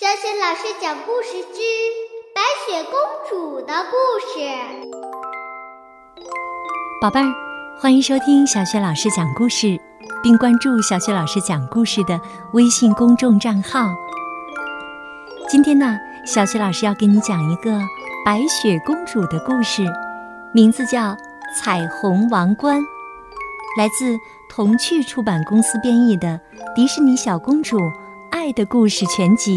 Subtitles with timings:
[0.00, 1.60] 小雪老师讲故事之
[2.34, 2.98] 白雪公
[3.28, 3.94] 主的故
[4.26, 4.40] 事。
[6.98, 7.26] 宝贝儿，
[7.78, 9.78] 欢迎收听小雪老师讲故事，
[10.22, 12.18] 并关注小雪老师讲故事的
[12.54, 13.86] 微信公众账号。
[15.46, 17.78] 今天呢，小雪老师要给你讲一个
[18.24, 19.82] 白雪公主的故事，
[20.54, 21.00] 名字叫
[21.54, 22.80] 《彩虹王冠》，
[23.76, 24.16] 来自
[24.48, 26.28] 童趣出版公司编译的
[26.74, 27.76] 《迪士尼小公主
[28.42, 29.54] 爱的故事全集》。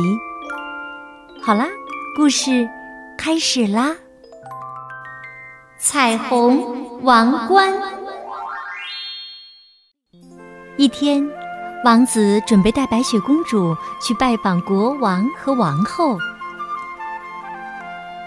[1.42, 1.66] 好啦，
[2.16, 2.70] 故事
[3.18, 3.96] 开始啦！
[5.80, 7.74] 彩虹王冠。
[10.78, 11.28] 一天，
[11.84, 16.16] 王子准备带白雪公主去拜访国王和王后。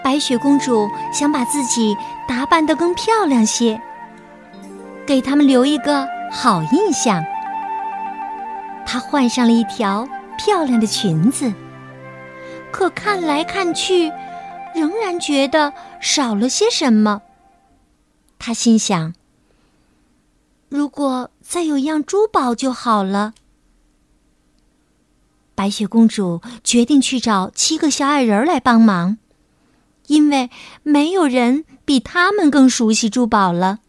[0.03, 1.95] 白雪公主想把自己
[2.27, 3.81] 打扮得更漂亮些，
[5.07, 7.23] 给他们留一个好印象。
[8.85, 10.05] 她换上了一条
[10.39, 11.53] 漂亮的裙子。
[12.71, 14.09] 可看来看去，
[14.73, 17.21] 仍然觉得少了些什么。
[18.39, 19.13] 他心想
[20.69, 23.33] ：“如果再有一样珠宝就好了。”
[25.55, 29.17] 白雪公主决定去找七个小矮人来帮忙，
[30.07, 30.49] 因为
[30.83, 33.79] 没有人比他们更熟悉珠宝了。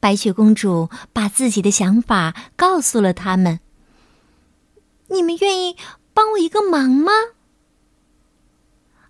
[0.00, 3.60] 白雪公主把自己的想法告诉了他们
[5.10, 5.76] ：“你们愿意？”
[6.12, 7.12] 帮我一个忙吗？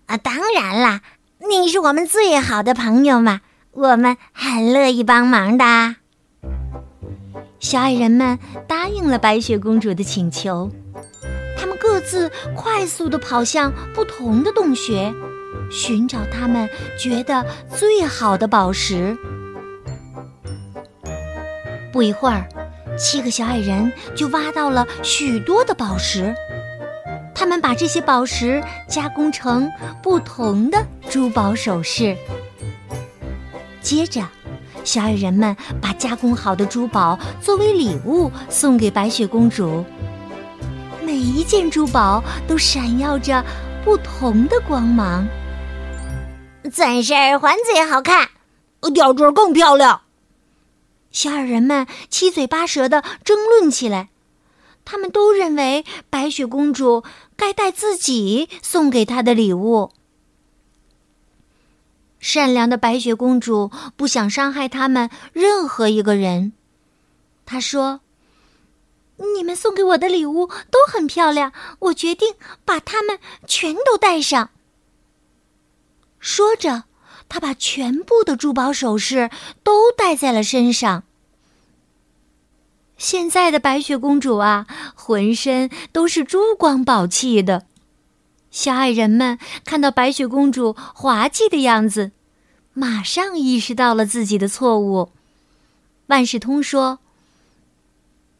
[0.05, 1.01] 啊，当然啦！
[1.39, 5.95] 你是我们最好的朋友嘛，我们很乐意帮忙的。
[7.59, 10.69] 小矮人们答应了白雪公主的请求，
[11.57, 15.13] 他们各自快速的跑向不同的洞穴，
[15.71, 19.17] 寻找他们觉得最好的宝石。
[21.91, 22.47] 不一会儿，
[23.01, 26.33] 七个小矮人就挖到了许多的宝石。
[27.33, 29.69] 他们把这些宝石加工成
[30.03, 32.15] 不同的珠宝首饰。
[33.81, 34.21] 接着，
[34.83, 39.83] 小矮人们把加工好的珠宝作为礼物送给白雪公主。
[41.03, 43.43] 每一件珠宝都闪耀着
[43.83, 45.27] 不同的光芒。
[46.71, 48.29] 钻石耳环最好看，
[48.93, 50.01] 吊坠更漂亮。
[51.11, 54.09] 小矮人们七嘴八舌的争论起来。
[54.83, 57.03] 他们都认为白雪公主
[57.35, 59.91] 该带自己送给她的礼物。
[62.19, 66.53] 善良的白雪公主不想伤害他们任何一个人。
[67.45, 68.01] 她说
[69.35, 72.35] ：“你们送给我的礼物都很漂亮，我决定
[72.65, 74.49] 把它们全都带上。”
[76.19, 76.83] 说着，
[77.31, 79.29] 她把全部的珠宝首饰
[79.63, 81.05] 都戴在了身上。
[82.97, 87.65] 现在的白雪公主啊，浑身都是珠光宝气的。
[88.51, 92.11] 小矮人们看到白雪公主滑稽的样子，
[92.73, 95.13] 马上意识到了自己的错误。
[96.07, 96.99] 万事通说：“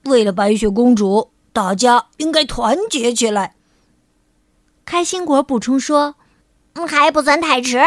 [0.04, 3.56] 为了白雪公主，大家应该团结起来。”
[4.84, 6.16] 开心果补充说
[6.90, 7.80] ：“还不算太迟。”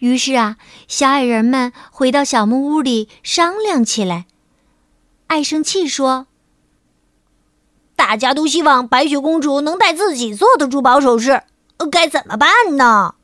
[0.00, 4.26] 于是啊，小矮人们回到小木屋里商量起来。
[5.26, 6.26] 爱生气说
[7.96, 11.42] ：“大家都希望白雪公主能戴自己做的珠宝首饰，
[11.90, 13.14] 该怎么办呢？”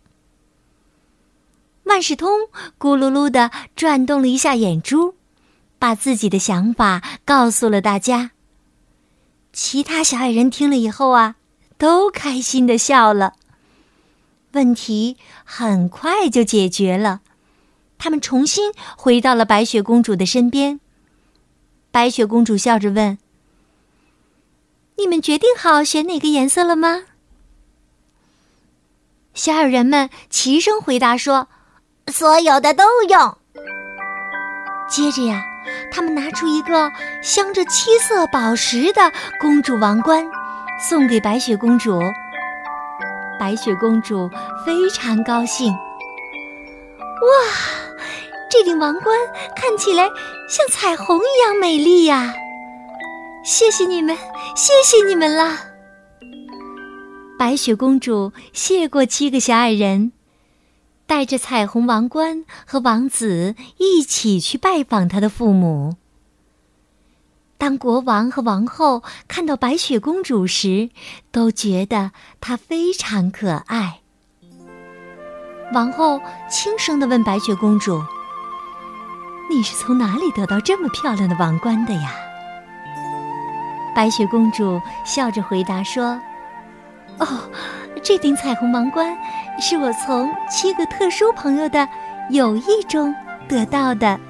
[1.85, 2.49] 万事通
[2.79, 5.15] 咕噜噜的转动了一下眼珠，
[5.79, 8.33] 把自己的想法告诉了大家。
[9.53, 11.37] 其他小矮人听了以后啊，
[11.79, 13.35] 都开心的笑了。
[14.55, 17.21] 问题很快就解决了，
[17.99, 20.81] 他们重新回到了白雪公主的身边。
[21.91, 23.19] 白雪公主笑着问
[24.99, 27.03] ：“你们决定好选哪个颜色了吗？”
[29.35, 31.49] 小矮人们齐声回答说
[32.07, 33.39] ：“所有的都用。”
[34.89, 35.43] 接着呀，
[35.91, 40.25] 他们拿出一个镶着七色宝石的公主王冠，
[40.81, 42.01] 送给白雪公主。
[43.39, 44.31] 白雪公主
[44.65, 45.73] 非常高兴。
[45.73, 47.29] 哇！
[48.51, 49.19] 这顶王冠
[49.57, 50.09] 看起来
[50.49, 52.33] 像彩虹一样美丽呀！
[53.45, 54.17] 谢谢你们，
[54.55, 55.59] 谢谢你们了。
[57.37, 60.13] 白雪公主谢过七个小矮人，
[61.05, 65.97] 带着彩虹王冠和王子一起去拜访他的父母。
[67.65, 70.91] 当国王和王后看到白雪公主时，
[71.33, 74.01] 都觉得她非常可爱。
[75.73, 76.21] 王后
[76.51, 78.03] 轻声的问白雪公主。
[79.49, 82.13] 你是从哪里得到这么漂亮的王冠的呀？
[83.97, 86.21] 白雪公主笑着回答说
[87.17, 87.27] ：“哦，
[88.03, 89.17] 这顶彩虹王冠
[89.59, 91.89] 是我从七个特殊朋友的
[92.29, 93.15] 友谊中
[93.49, 94.21] 得到的。”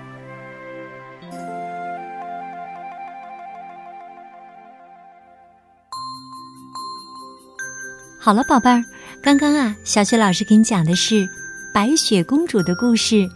[8.24, 8.82] 好了，宝贝儿，
[9.20, 11.28] 刚刚啊，小雪老师给你讲的是
[11.74, 13.16] 白雪公主的故事《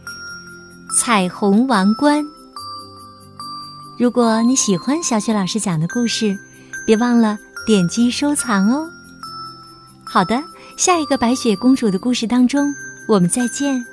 [0.98, 2.24] 彩虹王冠》。
[3.98, 6.34] 如果你喜欢小雪老师讲的故事，
[6.86, 8.88] 别忘了点击收藏哦。
[10.06, 10.42] 好的，
[10.78, 12.74] 下一个白雪公主的故事当中，
[13.06, 13.84] 我们再见。